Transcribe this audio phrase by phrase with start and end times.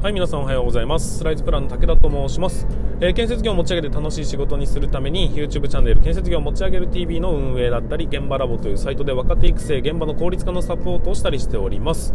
[0.00, 1.18] はい、皆さんおはようございます。
[1.18, 2.68] スライズプランの武田と申します。
[3.00, 12.14] えー、建設業を持ち上げて楽しい仕事にするために YouTube チャンネル建設業を持ち上げる TV の運営だったり現場ラボというサイトで若手育成、現場の効率化のサポートをしたりしております。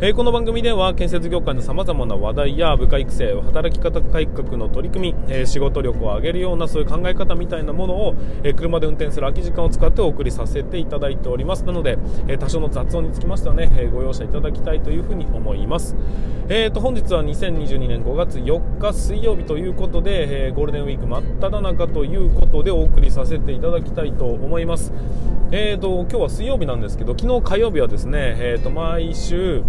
[0.00, 8.14] えー、この番組では建設業界の様々な話題や部下育成、働き方改革の取り組み、えー、仕事力を上げるようなそういう考え方みたいなものを、
[8.44, 11.64] え車で運転する空き時間を使ってお送りさせていただいております。
[11.64, 11.98] なので、
[12.28, 15.96] え多少の雑音につきましてはね、えご容赦いただきたいというふうに思います。
[16.46, 24.92] えーと、本日は2022年5月4日水曜日ということで、えー、ゴールデンウィーク真っ只中ということでお送りさせていただきたいと思います。
[25.50, 29.62] えーと、今日は水曜日なんですけど、昨日火曜日はですね、えーと、毎週、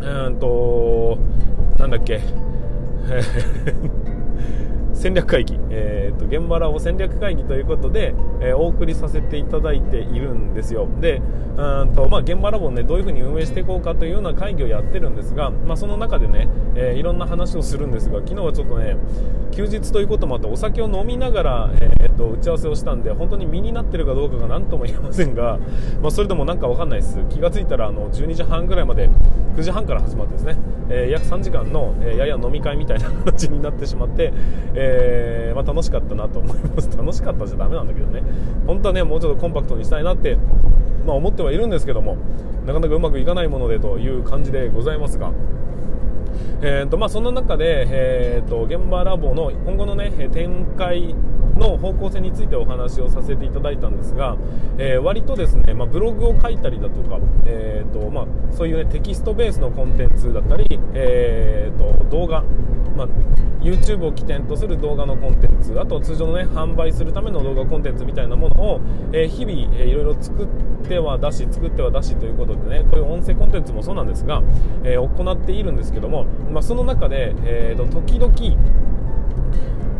[0.00, 1.18] うんと、
[1.78, 2.20] なんだっけ、
[4.92, 11.22] 戦略会議、えーと、現場ラボ戦略会議ということで、えー、お送りさせていただいているんですよで
[11.60, 18.96] うんと、まあ、現場ラボを、ね、どういうふうに運営していこうかというような会議をやってるんですが、まあ、その中でね、えー、いろんな話をするんですが昨日はちょっとね
[19.52, 25.58] 休日ということもあってお酒を飲みながら、えーと、打ち合わせをしたんで本当に身になってるかどうかが何とも言えませんが、
[26.00, 27.18] まあ、それでもなんか分かんないです。
[27.28, 29.08] 気がついたらあの12時半ぐらいまで
[29.56, 30.56] 9時半から始まってですね、
[30.88, 34.32] えー、約3時間の、え、やや飲み会みたいな形になってしまって、
[34.74, 36.96] え、まあ、楽しかったなと思います。
[36.96, 38.22] 楽しかったじゃダメなんだけどね。
[38.66, 40.38] 本当はねもうちょっとコンパクトにしたいなって、
[41.06, 42.16] まあ、思ってはいるんですけども
[42.64, 45.32] なかなかうまくいかないものでという感じでございますが。
[46.62, 51.14] えーとまあ、そんな中で、えーと、現場ラボの今後の、ね、展開
[51.56, 54.36] の方向性についてお話をさせていただいたんですが、
[54.78, 62.44] えー、割とですね、まあ、ブログを書いたりだとか、えーとまあ、そういう、ね、テキストベースのコンテンツだったり、えーと、動画、
[62.94, 63.08] まあ、
[63.60, 68.80] YouTube を起点とする動画のコンテンツあと通常の、ね、販売するための動画コンテンツみたいなものを、
[69.12, 70.46] えー、日々、えー、いろいろ作っ
[70.88, 74.42] ては出し作っては出しということでねこういう音声コンテンツもそうなんですが、
[74.84, 78.32] えー、行っているんですけども、まあ、その中で、えーと、時々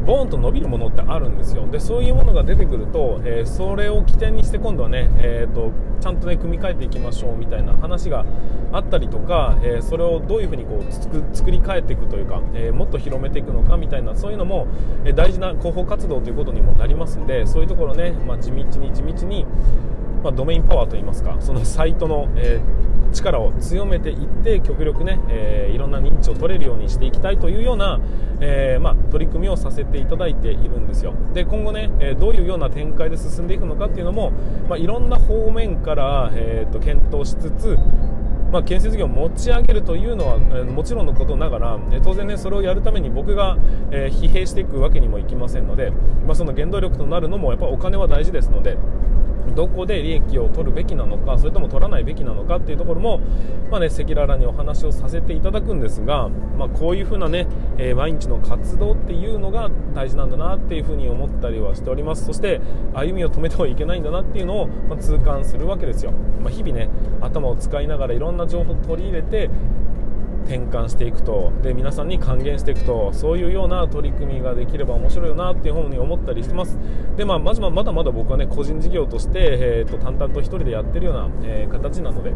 [0.07, 1.67] ボーンと伸びるものってあるんですよ。
[1.67, 8.25] でそういうものが出てくると、えー、それを起点にして今度はね、えーと、ちゃんとね組み替えていきましょうみたいな話が
[8.73, 14.67] あったりとか、えー、それをどういうふうにこう作り変えていくというか、えー、もっと広めていくのかみたいなそういうのも、
[15.05, 19.47] え大事な広報活動ということにもなりますんでそういうところね、まあ、地道に地道に
[20.23, 28.01] まあ、ドメインパワーといいますかそのサイトの、えー、力を強めていって極力ね、えー、いろんな認知を取れるようにしていきたいというような、
[28.41, 31.15] えー、まあ、取り組みをさせていただいているんですよ。
[31.35, 34.33] で今後ね、えどういうような展開で進んでいくのかっていうのも、
[34.69, 37.79] まあ、いろんな方面から、えーと、検討しつつ
[38.51, 43.57] まあ、建設業を持ち上げるというのは、えもちろんのことながら、え当然ねそれをやるために僕が、
[43.93, 45.93] え疲弊していくわけにもいきませんので、
[46.27, 48.77] まあ、その原動力となるのもやっぱお金は大事ですので
[49.55, 53.21] どこで利益を取るべきなのかそれとも取らないべきなのかっていうところも、
[53.71, 57.47] まあね、赤裸々にお話をさせていただくんですが、まあ、こういうふうなね、
[57.79, 62.25] えー、毎日の活動っていうのが大事なんだなっていうふうに思ったりはしております。
[62.25, 62.61] そして
[62.95, 66.13] 歩みを止めてはいけないんだなっていうのを、まあ、痛感するわけですよ、
[66.43, 66.89] まあ、日々ね
[67.21, 69.51] 頭を使いながらいろんな情報を取り入れて
[70.45, 71.53] 転換していくと。
[71.63, 73.11] で皆さんに還元していくと。
[73.13, 76.79] そういうような取り組みができれば面白いよなっていうふうに思ったりしてます。
[77.17, 82.33] で、まあ、まずまだまだ僕はね個人事業として、えーと、淡々と1人でやってるような、えー、形なので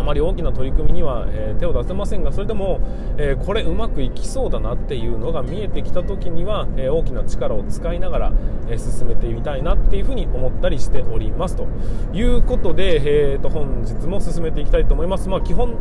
[0.00, 2.80] あまり大きな取り組みには、え、手を出せませんがそれでも、
[3.18, 8.32] え、これうまくいきそうだなっていうのが見えてきた時には、え、大きな力を使いながら、
[8.68, 11.66] え進めてみたいなっていうふうに思ったりしておりますと
[12.14, 15.28] いうことで、えーと、本日も進めていきたいと思います。
[15.28, 15.76] まあ、基本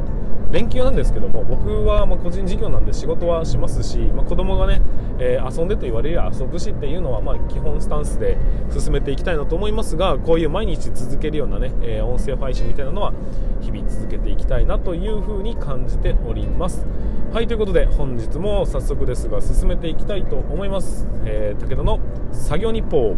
[0.51, 4.81] 連休なんですけども僕はま個人事業なんで仕事はしますし、まあ、子供がね、
[5.19, 8.38] えー、遊んでと言われりゃ遊ぶしっていうのはま基本スタンスで
[8.72, 13.13] 進めていきたいなと思いますがこういう毎日続けるようなね、えー、音声配信みたいなのは
[13.62, 16.85] 日々続けていきたいなというふうに感じております。
[17.31, 22.00] はいということで本日も早速ですが進めていきたいと思います、えー、武田の
[22.31, 23.16] 作業日報。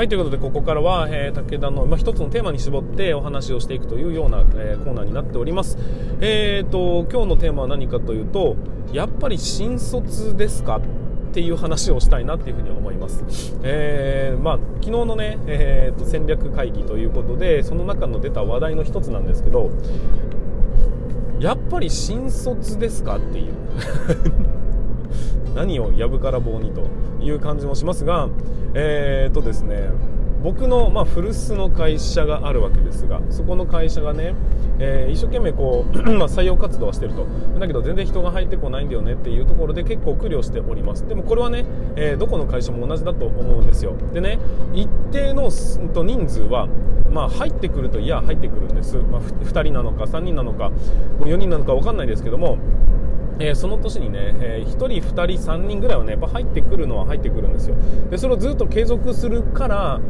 [0.00, 5.76] はいということでここからは、えー、武田の、まあ、一つのテーマに絞ってお話をしていくというような、えー、コーナーになっております、
[6.22, 8.56] えーと、今日のテーマは何かというと
[8.94, 10.80] やっぱり新卒ですかっ
[11.34, 19.70] ていう話をしたいなっていうふうに思います、えーまあ、昨日のね、えーと、戦略会議ということでその中の出た話題の一つなんですけど
[21.40, 23.52] やっぱり新卒ですかっていう。
[25.54, 26.86] 何をやぶから棒にと
[27.20, 28.28] いう感じもしますが、
[28.74, 29.90] えーとですね
[30.42, 34.34] 僕の、まあ、古巣の会社があるわけですがそこの会社がね、
[34.78, 37.26] えー、一生懸命こう、 ま、採用活動はしてると。
[37.58, 41.06] だけど全然人が入ってこないんだよねっていうところで結構苦慮しております。
[41.06, 43.94] でもこれはね、えー、どこの会社も同じだと思うんですよ。
[44.14, 44.38] でね
[44.72, 46.68] 一定の人数は、
[47.10, 50.70] まあ、入ってくるといや入ってくるんです、まあ、2人なのか3人なのか
[51.20, 52.56] 4人なのか分かんないですけども
[53.40, 57.76] えー、その年にね、えー、1人、2人、3人ぐらいはねやっぱ入ってくるのは入ってくるんですよ。
[58.10, 60.00] でそれをずっと継続するから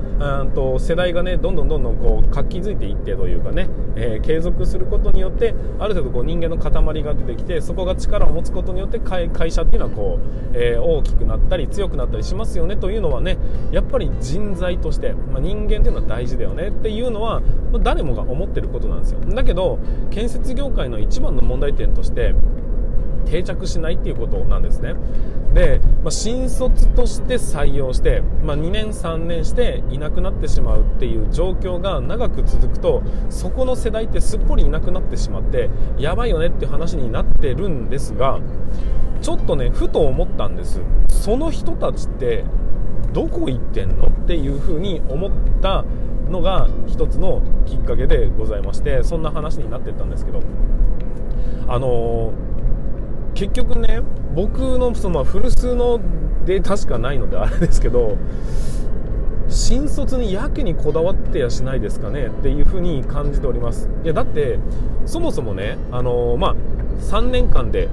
[0.40, 12.76] うんと世代がねどんどんどんどんこう活気づいていってというかね、えー、継続することによってある程度こう人間の塊が出てきてそこが力を持つことによって会社っていうのはこう、え大きくなったり強くなったりしますよね。
[12.76, 13.38] というのはね
[13.70, 16.68] やっぱり人材として、まあ、人間っていうのは大事だよね。
[16.68, 17.40] っていうのは、
[17.72, 19.20] まあ、誰もが思ってることなんですよ。
[19.20, 19.78] だけど
[20.10, 22.34] 建設業界の一番の問題点として
[23.26, 24.94] 定着しないっていうことなんですね。
[25.54, 38.40] で、まあ、新卒として採用して、まあ、2年3年していなくなってしまうっていう状況が長く続くとそこの世代ってすっぽりいなくなってしまってやばいよねって話になってるんですが
[39.22, 40.80] ちょっとねふと思ったんです。
[41.08, 42.44] その人たちって
[43.12, 45.30] どこ行ってんのっていうふうに思っ
[45.60, 45.84] た
[46.30, 50.40] のが一つのきっかけでございましてそんな話になってったんですけど。
[51.68, 52.59] あのー
[53.40, 54.02] 結局ね
[54.34, 55.98] 僕のその古巣の
[56.44, 58.18] データしかないのであれですけど
[59.48, 63.88] 新卒にやけにこだわってやしないですかねっていうふうに感じております。
[64.04, 64.58] いやだって
[65.06, 66.54] そもそもねあの、まあ
[67.00, 67.88] 3年間で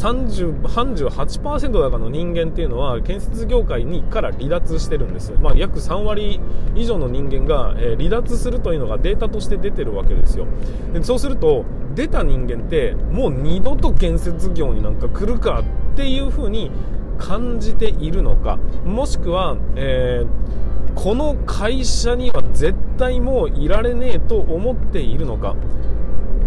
[0.00, 6.40] 38%だかの人間っていうのは建設業界にから離脱してるんです、まあ、約3割
[6.74, 10.46] 以上の人間が、えー、離脱するというのがデータとして出てるわけですよ。
[10.94, 15.62] でそうすると出た人間ってもう二度と建設業になんか来るか
[15.92, 16.70] っていう風に
[17.18, 18.58] 感じているのか。
[18.86, 25.56] もしくは、えー、この会社には絶対もういられねえと思っているのか。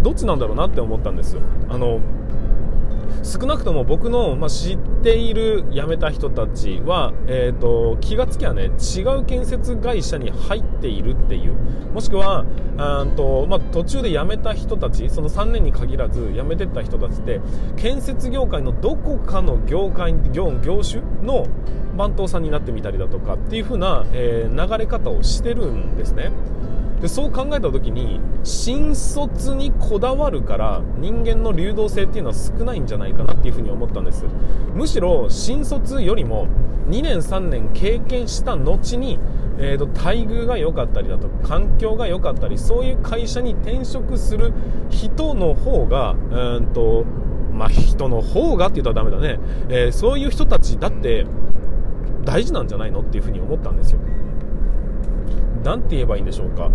[0.01, 1.41] どっちなんだろうなって思ったんですよ。
[1.69, 1.99] あの
[3.21, 11.53] 少なくとも僕の、まあ、知っている辞めた人たちは、えーと、気がつきゃね違う建設会社に入っているっていう
[11.93, 12.45] もしくは
[12.77, 17.39] あと、まあ、途中で辞めた人たちその3年に限らず辞めてった人たちって
[17.77, 21.47] 建設業界のどこかの業界業業種の
[21.95, 26.31] 番頭さんになってみたりだとかっていう風な、えー、流れ方をしてるんですね。
[27.03, 34.23] でそう考えた時に新卒にこだわるから人間の流動性っていうのは少ないんじゃないかなっていうふうに思ったんです。
[34.73, 36.47] むしろ新卒よりも
[36.87, 39.19] 2年3年経験した後に
[39.59, 44.51] えーと、待遇が良かったりだとか環境が良かったりそういう会社に転職する
[44.89, 47.05] 人の方がうんと
[47.53, 49.39] まあ、人の方がって言ったらダメだね、
[49.69, 51.27] えー、そういう人たちだって
[52.23, 53.99] 大事なんじゃないのっていうふうに思ったんですよ。
[55.63, 56.69] 何て言えばいいんでしょうか。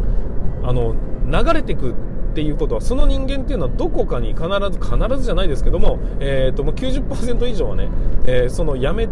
[0.63, 0.95] あの
[1.27, 1.95] 流れてくっ
[2.35, 7.89] ていうことはその人間っていうのはどこかに必ず必ずじゃないですけども、えーと、もう90%以上はね、
[8.27, 9.09] えー、その辞めっ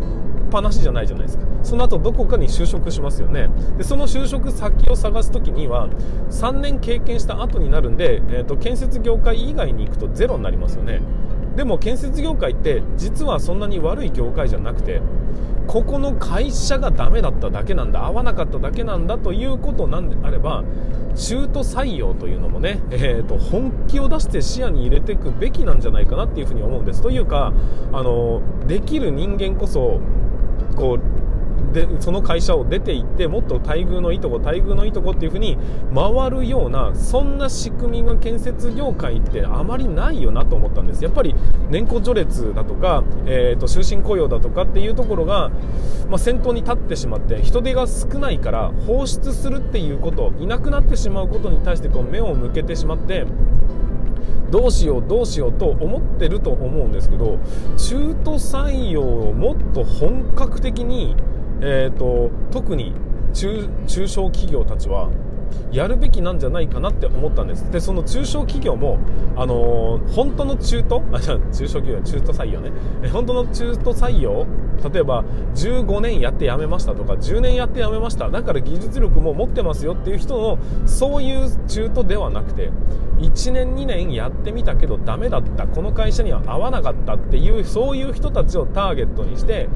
[0.50, 1.44] ぱなしじゃないじゃないですか。
[1.62, 3.48] その後どこかに就職しますよね。
[3.78, 5.88] でその就職先を探す時には
[6.30, 11.00] 3年経験した後になるんで、えーと建設業界以外に行くとゼロになりますよね。
[11.56, 15.00] でも建設業界って実はそんなに悪い業界じゃなくて
[15.66, 20.64] ここの会社がダメだっただけなんだ合わなかっただけなんだということなんであれば
[21.16, 27.02] 中途採用というのもね、 えーと、本気を出して視野に入れていくべきなんじゃないかなっていうふうに思うんです。
[27.02, 27.52] というか
[27.92, 29.98] あのできる人間こそ
[30.76, 31.15] こう
[31.72, 35.58] でその会社を出て行ってもっと待遇のいいとこ待遇のいいとこっていう風に
[35.94, 41.04] 回るようなそんな仕組みが建設業界ってあまりないよなと思ったんです。
[41.04, 41.34] やっぱり
[41.70, 45.50] 年功序列だとか、えーと、終身雇用だとかっていうところが、
[46.08, 53.26] まあ、先頭に立ってしまって人手が少ないから放出するっていうこといなくなってしまうことに対してこう目を向けてしまって
[54.50, 57.38] どうしようどうしようと思ってると思うんですけど
[57.76, 61.16] 中途採用をもっと本格的に
[61.60, 62.92] えーと、特に
[63.32, 65.10] 中小企業たちは
[65.70, 67.70] やるべきなんじゃないかなって思ったんです。
[67.70, 68.98] でその中小企業も、
[69.36, 71.02] あのー、本当の中途？
[71.12, 72.72] あじゃ中小企業中途採用ね。
[73.02, 74.46] え本当の中途採用？
[74.92, 78.28] 例えば15年やって辞めましたとか10年やって辞めました。
[78.30, 82.70] だから技術力も持ってますよっていう人のそういう中途ではなくて
[83.18, 85.66] 1年2年やってみたけどダメだった。
[85.66, 89.68] この会社には合わなかったっていうそういう人たちをターゲットにして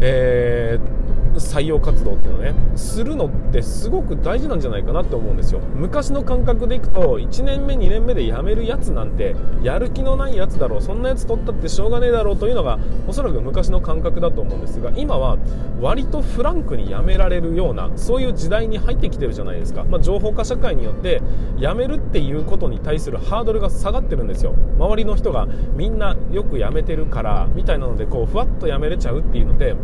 [0.00, 0.93] えー
[1.34, 5.60] 採用活動っていうのねするのってすごく大事なんじゃないかなって思うんですよ。
[5.74, 15.38] 昔の感覚でいくと1年目2年目で辞めるやつなんてやる気のないやつだろうそんなやつ取ったってしょうがねえだろうというのがおそらく昔の感覚だと思うんですが今は
[15.80, 21.22] 割とフランクに辞められるようなそういう時代に入ってきてるじゃないですか、まあ、情報化社会によって
[21.58, 24.54] 辞めるっていうことに対するハードルが下がってるんですよ。
[24.78, 29.76] 周りの人がみんなよく辞めてるからみたいなのでこうふわっと辞めれちゃうっていうので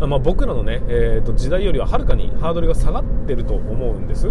[0.00, 4.30] まあ、僕らのね、えー、と時代よりははるかにハードルが下がってると思うんです。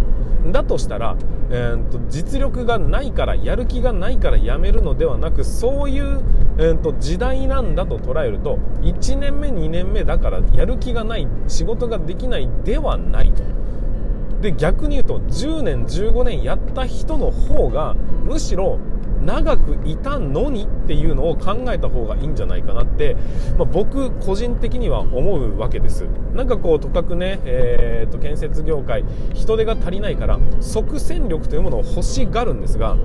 [0.52, 1.16] だとしたら、
[1.50, 6.20] えー、と実力がないからやる気がないから辞めるのではなくそういう、
[6.58, 13.42] えー、と時代なんだと捉えると1年目2年目だからやる気がない仕事ができないではないと。
[14.42, 18.78] で逆に言うと10年15年やった人の方がむしろ
[19.24, 23.16] 長くいたのにっていうのを考えた方がいいんじゃないかなって、
[23.56, 26.06] まあ、僕個人的には思うわけです。
[26.34, 29.04] なんかこうとかくね、えー、と建設業界
[29.34, 32.96] 人手が足りないから即戦力というものを欲しがるんですが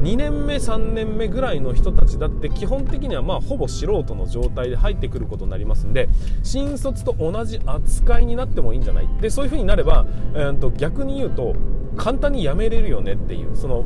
[0.00, 6.08] 2年目3年目ぐらいの人たちだって基本的にはまあほぼ素人の状態で入ってくることになりますんで
[6.42, 9.08] 新卒と同じ扱いになってもいいんじゃない？
[9.20, 11.54] でそういう風になれば、えー、と逆に言うと
[11.96, 13.84] 簡単に辞めれるよねっていうその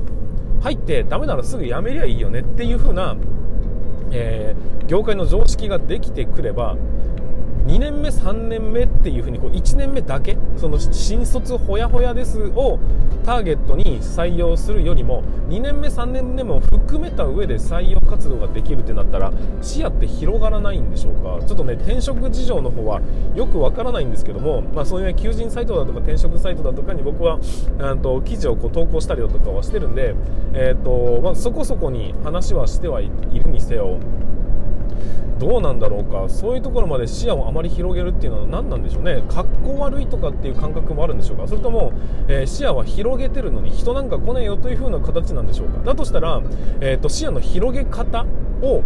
[0.65, 3.15] 入ってダメならすぐ辞めりゃいいよねっていう風な、
[4.11, 6.77] えー、業界の常識ができてくれば
[7.67, 12.79] 2年目3年目っていう風にこう1年目だけその新卒ほやほやですを
[13.25, 21.47] ターゲットに採用するよりも2年目3年目も含めた上で採用活動ができるってなったら視野って広がらないんでしょうか。
[21.47, 23.01] ちょっとね転職事情の方は
[23.35, 27.41] よくわからないんですけども、まあ、そういう、ね、求人サイトだとか転職サイトだとかに僕は
[28.03, 30.15] と記事をこう投稿したりだとかはしてるんで、
[30.53, 33.99] えーとまあ、そこそこに話はしてはいるにせよ
[35.39, 36.29] どうなんだろうか。
[36.29, 39.23] そういうところまで視野をあまり広げるっていうのは何なんでしょうね。
[39.29, 41.47] かっこ悪いとかっていう感覚もあるんでしょうか。
[41.47, 41.93] それとも、
[42.29, 45.81] えー、視野は広げてるのに人なんか来ねえよという風な形なんでしょうか。
[45.85, 46.43] だとしたら、
[46.81, 48.25] えーと、視野の広げ方
[48.63, 48.83] を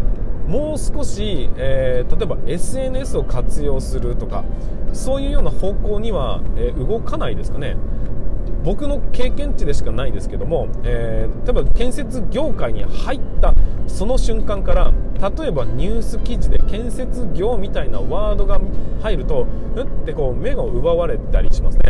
[0.48, 4.44] もう少し、えー、例えば SNS を活用するとか
[4.94, 7.76] そういうような方向には、えー、動かないですかね。
[8.64, 13.54] 僕の経験値でしかないですけども、えー、例えば建設業界に入った
[13.86, 18.60] その瞬間から例えばニュース記事で建設業みたいなワードが
[19.02, 21.82] 入るとうってこう目が奪われたりしますね、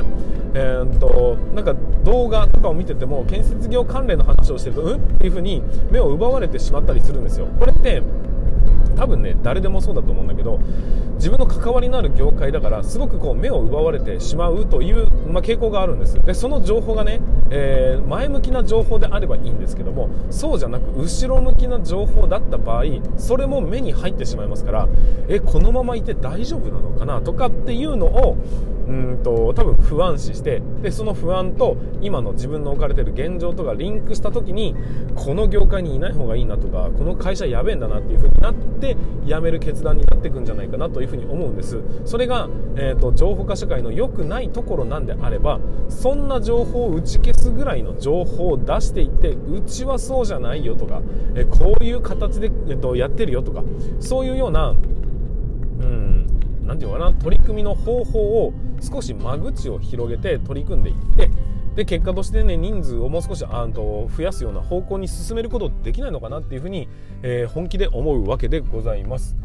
[0.54, 7.47] えーと、なんか動画とかを見てても建設業関連の話をしてるとうんっていう風に目を奪われてしまったりするんですよ。
[7.58, 8.02] これって
[8.98, 10.58] 多分ね誰でもそうだと思うんだけど
[11.14, 16.20] 自分の関わりのある業界だからすごくこう目を奪われてしまうという、まあ、傾向があるんです。
[16.20, 22.84] でその情報がね、えー、前向きな情報であればいいんですけどもそうじゃなく後ろ向きな情報だった場合
[23.16, 24.88] それも目に入ってしまいますから
[25.28, 28.36] えこのままいて大丈夫なのかなとかっていうのを
[28.88, 34.75] うんと多分不安視してでその不安と今の自分の置かれてる現状とかリンクした時に
[35.14, 41.83] この業界にいない方がいいなとかこの会社やべえんだなっていう風になって辞める決断になっていくんじゃないかなというふうに思うんです。
[42.07, 51.02] それが、えーと、情報化社会の良くないところなんであればそんな情報を打ち消すぐらいの情報を出していってうちはそうじゃないよとか、
[51.35, 53.62] えー、こういう形で、えーとやってるよとか
[54.00, 54.73] そういうようなう
[55.85, 56.26] ん
[56.64, 61.30] 何て言うかな取り組みの方法を少し間口を広げて取り組んでいって
[61.76, 66.88] で結果としてね人数をもう少しあと増やすような方向に進めることできないのかなっていうふうに、
[67.23, 69.37] えー、本気で思うわけでございます。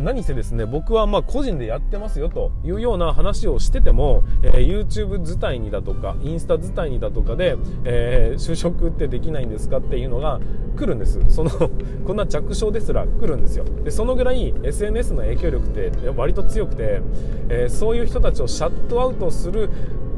[0.00, 10.40] 何せですね僕はまあ個人でやってますよというような話をしてても、えー、YouTube 伝いにだとかインスタ伝いにだとかで、えー、就職ってできないんですかっていうのが
[10.76, 11.20] 来るんです。
[11.28, 11.50] その
[12.06, 13.64] こんな弱小ですら来るんですよ。
[13.84, 17.02] でそのぐらい SNS の影響力って割と強くて、
[17.48, 19.68] えー、そういう人たちをシャットアウトする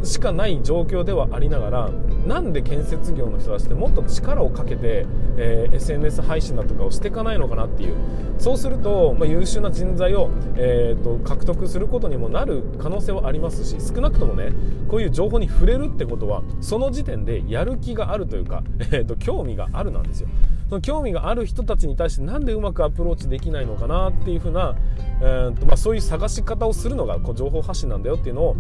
[0.02, 1.90] しかない状況ではありながら
[2.26, 5.06] なんで建設業の人たちってもっと力をかけて、
[5.36, 7.94] えー、SNS 配信だとかをしていかないのかなっていう。
[8.38, 14.50] そうすると、まあ、優秀な人材を、えーと、獲得することにもなる可能性はありますし少なくともね
[14.88, 20.28] こういう情報に触れるってことはその時点でやる気があるというか、 えーと、興味があるなんですよ。
[20.68, 24.74] その興味がある人たちに対してなんでうまくアプローチできないのかなっていうふうな、
[25.20, 28.56] えーとまあ、そういう探し方をするのがこう情報発信なんだよっていうのを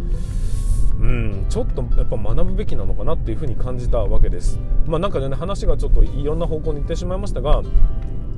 [1.02, 4.60] うん、ちょっとやっぱ学ぶべきなのかなっていうふうに感じたわけです。
[4.86, 7.62] まあ、なんかね話がちょっといろんな方向に行ってしまいましたが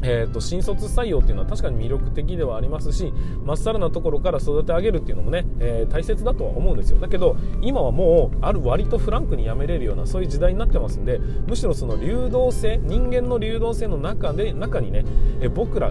[0.06, 6.99] えーと、新卒採用っていうのは確かに魅力的ではありますしまっさらなところから育て上げるっていうのもね、えー、大切だとは思うんですよ。
[6.99, 15.04] だけど今はもうある割とフランクに辞めれるようなそういう時代になってますんでむしろその流動性人間の流動性の中で中にね、
[15.40, 15.90] えー、僕ら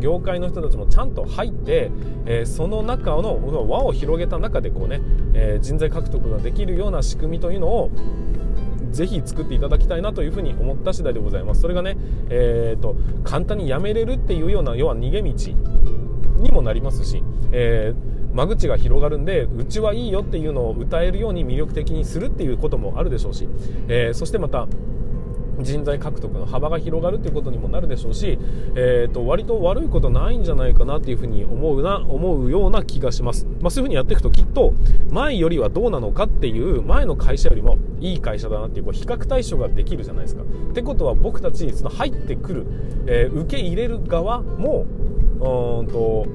[0.00, 1.90] 業界の人たちもちゃんと入って、
[2.26, 5.00] えー、その中の輪を広げた中でこうね、
[5.34, 7.90] え人材獲得ができるような仕組みというのを
[8.90, 11.60] ぜひ作っていただきたいなというふうに思った次第でございます。
[11.60, 11.96] それがね、
[12.30, 15.32] えーと、簡単にやめれるっていうような要は逃げ道
[16.42, 23.48] にもなりますし、えー、間口が広がるんでうちはいいよっていうのを歌えるように魅力的にするっていうこともあるでしょうし、
[23.88, 24.68] えー、そしてまた
[25.62, 28.38] 人材獲得の幅が広がるということにもなるでしょうし、
[28.74, 34.72] えーと、割と悪いことないんじゃないかなっていうふうに思うな思うような気がします、まあ、そういうふうにやっていくときっと
[35.10, 40.42] 前よりはどうなのかっていう前の会社よりもいい会社だなっていうこう比較対象ができるじゃないですか。
[40.42, 42.66] ってことは僕たちその入ってくる、
[43.06, 44.86] えー、受け入れる側も
[45.40, 46.26] うんと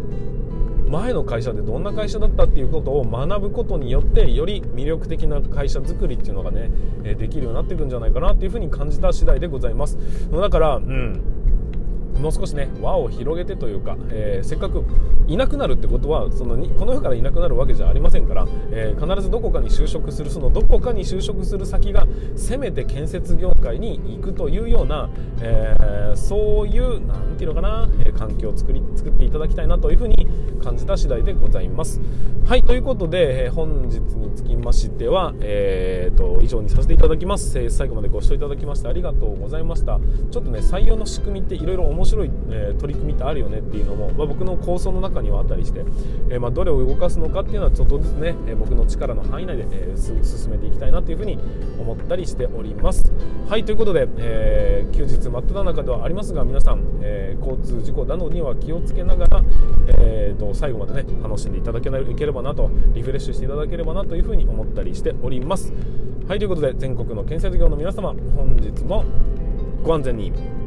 [0.94, 6.70] 前の会社でどんな会社だったっていうことを学ぶことによってより魅力的な会社づくりっていうのがね
[7.16, 9.98] できるようになっていくんじゃないかなっていうふうに感じた次第でございます。
[10.32, 11.33] だからうん。
[12.20, 14.84] もう少しね輪を広げてというか、えー、せっかく
[15.27, 25.10] いなくなるってことはそのにこの世からいなくなるわけじゃありませんから、えー、必ずどこかに就職するそのどこかに就職する先がせめて建設業界に行くというような、
[25.41, 30.27] えー、そういう何ていうのかな、え環境を作り作っていただきたいなというふうに
[30.63, 32.01] 感じた次第でございます。
[32.46, 40.00] はいということで、え本日につきましては、えーと、以上にさせていただきます、え最後までご視聴いただきましてありがとうございました
[40.32, 45.86] ちょっとね採用の仕組みっていろいろ面白い、え取り組みってあるよねっていうのも、まあ、僕の構想の中にはあったりして、
[46.29, 51.39] えまあ、どれを動かすのかっていうのはちょっとずつね、え僕の力の範囲内で、え進めていきたいなというふうに
[51.79, 53.12] 思ったりしております。
[53.48, 59.43] はいということで、えー、休日真っ只中ではありますが皆さん、えー、交通事故などには気をつけながら、
[60.00, 65.72] えーと、最後までね楽しんでいただけいければなとリフレッシュしていただければなというふうに思ったりしております。
[66.27, 69.05] はいということで全国の建設業の皆様本日も
[69.83, 70.62] ご安全に。